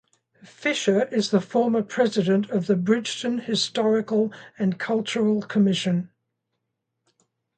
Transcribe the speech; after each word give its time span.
Fisher 0.47 1.03
is 1.13 1.29
the 1.29 1.39
former 1.39 1.83
President 1.83 2.49
of 2.49 2.65
the 2.65 2.75
Bridgeton 2.75 3.37
Historical 3.37 4.33
and 4.57 4.79
Cultural 4.79 5.43
Commission. 5.43 6.09